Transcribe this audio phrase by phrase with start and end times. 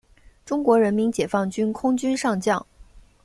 [0.45, 2.65] 中国人民解放军空军上将。